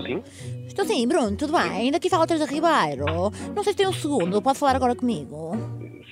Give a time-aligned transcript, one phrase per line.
[0.00, 0.22] Estou sim?
[0.66, 1.90] Estou sim, Bruno, tudo bem?
[1.90, 3.04] Daqui fala a Teresa Ribeiro.
[3.54, 5.52] Não sei se tem um segundo, pode falar agora comigo.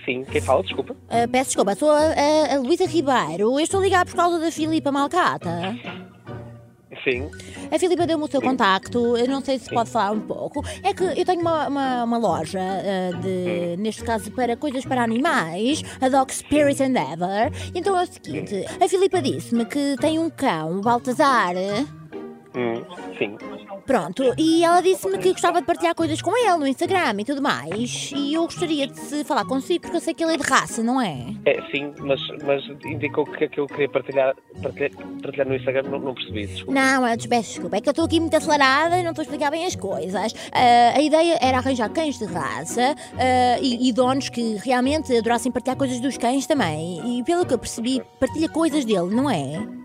[0.04, 0.62] Sim, quem fala?
[0.62, 0.96] Desculpa.
[1.08, 3.52] Ah, peço desculpa, sou a, a, a Luísa Ribeiro.
[3.52, 5.76] Eu estou a ligar por causa da Filipa Malcata.
[7.04, 7.30] Sim.
[7.70, 10.64] A Filipa deu-me o seu contacto, eu não sei se pode falar um pouco.
[10.82, 15.02] É que eu tenho uma, uma, uma loja ah, de, neste caso, para coisas para
[15.02, 17.50] animais, a Dog Spirit Endeavor.
[17.74, 21.54] Então é o seguinte, a Filipa disse-me que tem um cão, o Baltazar.
[22.58, 22.82] Hum,
[23.16, 23.36] sim.
[23.86, 27.40] Pronto, e ela disse-me que gostava de partilhar coisas com ele no Instagram e tudo
[27.40, 28.10] mais.
[28.14, 30.82] E eu gostaria de se falar consigo porque eu sei que ele é de raça,
[30.82, 31.26] não é?
[31.44, 34.90] É, sim, mas, mas indicou que aquilo que eu queria partilhar, partilhar,
[35.22, 36.48] partilhar no Instagram não, não percebi.
[36.48, 36.72] Desculpa.
[36.72, 39.22] Não, eu te peço desculpa, é que eu estou aqui muito acelerada e não estou
[39.22, 40.34] a explicar bem as coisas.
[40.52, 45.52] Ah, a ideia era arranjar cães de raça ah, e, e donos que realmente adorassem
[45.52, 47.20] partilhar coisas dos cães também.
[47.20, 49.78] E pelo que eu percebi, partilha coisas dele, não é?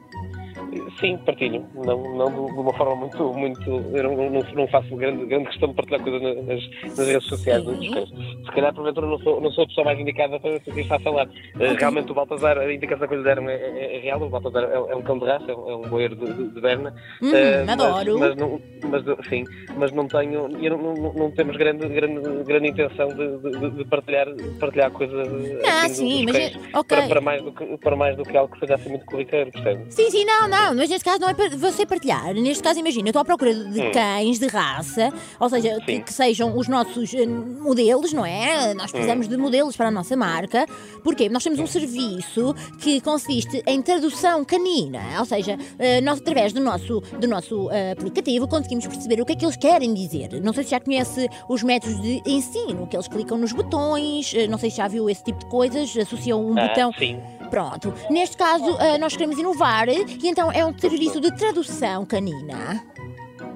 [1.00, 1.66] Sim, partilho.
[1.76, 3.24] Não, não de uma forma muito.
[3.34, 7.08] muito eu não, não, não faço grande, grande questão de partilhar coisas na- nas, nas
[7.08, 7.64] redes sociais.
[7.64, 10.96] Se calhar, porventura, não sou, não sou a pessoa mais indicada para para quem está
[10.96, 11.28] a falar.
[11.60, 14.22] Eh, Realmente, o Baltazar, a indicação que lhe deram é, é- é real.
[14.22, 16.62] O Baltazar é, é um cão de raça, é um, é boeiro de, de, de
[16.62, 16.94] Berna.
[17.22, 18.20] Hum, mas- adoro.
[18.20, 19.44] Mas, não, mas, sim,
[19.78, 20.48] mas não tenho.
[20.60, 24.28] e não, não, não temos grande, grande, grande intenção de, de, de partilhar,
[24.60, 25.18] partilhar coisas.
[25.66, 26.98] Ah, assim, sim, mas é- ok.
[26.98, 29.52] para, para, mais do que, para mais do que algo que seja assim muito corriqueiro,
[29.52, 29.84] percebe?
[29.90, 32.34] Sim, sim, não, não, mas neste caso não é para você partilhar.
[32.34, 33.92] Neste caso, imagina, eu estou à procura de Hum.
[33.94, 38.74] cães de raça, ou seja, que, que sejam os nossos eh, modelos, não é?
[38.74, 40.66] Nós precisamos de modelos para a nossa marca.
[41.02, 41.30] Porquê?
[41.30, 46.60] Nós temos um serviço que consiste em tradução canina, ou seja, eh, nós através do
[46.60, 50.42] nosso, do nosso eh, aplicativo conseguimos perceber o que é que eles querem dizer.
[50.44, 54.58] Não sei se já conhece os métodos de ensino, que eles clicam nos botões, não
[54.58, 56.92] sei se já viu esse tipo de coisas, associam um Ah, botão.
[57.00, 57.22] sim.
[57.54, 62.84] Pronto, neste caso ah, nós queremos inovar e então é um serviço de tradução canina.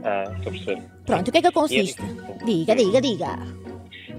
[0.04, 0.84] Ah, estou a perceber.
[1.04, 2.04] Pronto, o que é que consiste?
[2.46, 3.40] Diga, diga, diga.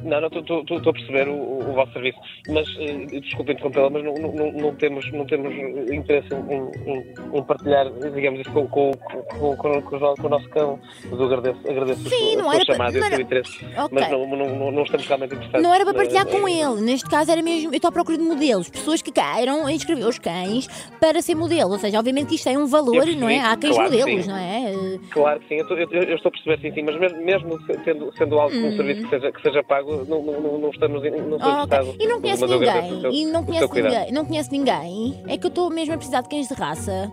[0.04, 4.04] Não, não, estou- a perceber o, o- o vosso serviço, mas eh, desculpe interrompê-la, mas
[4.04, 8.50] não, não, não, não temos, não temos eh, interesse em, em- em partilhar, digamos isso,
[8.52, 10.78] com, com, com, com, o o nosso cão.
[11.10, 13.64] Mas eu agradeço, agradeço Sim, a não era para- chamada e não o seu interesse,
[13.76, 13.88] Ok.
[13.92, 15.62] mas não, não, não, não estamos realmente interessados.
[15.62, 17.70] Não era para partilhar Eh, com ele, neste caso era mesmo.
[17.72, 20.66] Eu estou à procura de modelos, pessoas que queiram inscrever os cães
[21.00, 21.72] para ser modelo.
[21.72, 23.38] Ou seja, obviamente que isto tem um valor, percebi, não é?
[23.40, 24.72] Há cães claro modelos, não é?
[24.72, 27.18] Eh, Claro que sim, eu, estou- eu- eu estou a perceber, sim, sim, mas mesmo,
[27.24, 28.76] mesmo sendo, sendo algo, um Hum.
[28.76, 31.78] serviço que seja, que seja pago, não, não, não, não estamos não estou Ah, ok.
[31.78, 31.96] interessado.
[31.98, 33.00] E não conhece ninguém?
[33.00, 34.12] seu- E não conhece ninguém?
[34.12, 35.22] Não conhece ninguém?
[35.28, 37.10] É que eu estou mesmo a precisar de cães de raça.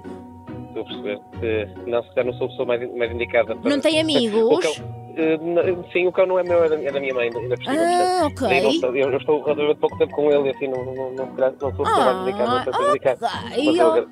[0.67, 1.19] Estou a perceber.
[1.41, 3.69] Eh, não, se calhar não sou a pessoa mais, mais indicada para.
[3.69, 4.59] Não tem amigos?
[5.37, 7.69] n- sim, o cão não é meu, é da, é da minha mãe, ainda por.
[7.69, 8.29] Ah?
[8.33, 9.01] Sim, não ok.
[9.01, 11.73] eu, eu estou relativamente pouco tempo com ele e assim não, não, não, calhar não
[11.73, 13.25] sou a pessoa mais indicada Ah, para ser indicada.
[13.25, 13.65] ok.
[13.65, 14.07] Mas eu, agra-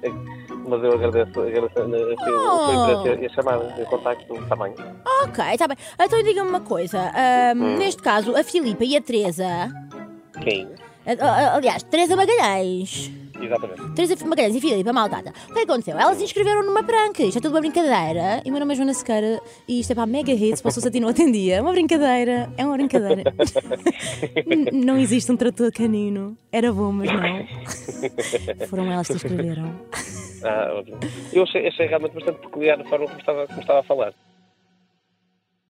[0.67, 1.85] mas eu agradeço, agradeço o
[2.25, 2.85] Oh.
[2.87, 4.73] seu interesse e a chamada, o contacto também.
[5.23, 5.77] Ok, está bem.
[5.99, 7.11] Então diga-me uma coisa.
[7.55, 7.77] Hum.
[7.77, 9.45] Neste caso, a Filipa e a Teresa.
[10.41, 10.67] Quem?
[11.53, 13.11] Aliás, Teresa Magalhães.
[13.41, 13.95] Exatamente.
[13.95, 15.31] Teresa Magalhães e Filipa Malgata.
[15.49, 15.97] O que é que aconteceu?
[15.97, 17.23] Elas se inscreveram numa pranca.
[17.23, 18.41] Isto é tudo uma brincadeira.
[18.45, 19.41] E o meu nome é Joana Sequeira.
[19.67, 20.61] E isto é para a Mega Hits.
[20.61, 21.55] Para o não atendia.
[21.55, 22.51] É uma brincadeira.
[22.57, 23.23] É uma brincadeira.
[24.73, 26.37] Não existe um trator canino.
[26.51, 27.47] Era bom, mas não.
[28.67, 29.73] Foram elas que se inscreveram.
[30.43, 30.99] Ah, ótimo.
[31.31, 34.13] Eu achei, achei realmente bastante peculiar a forma como estava, como estava a falar.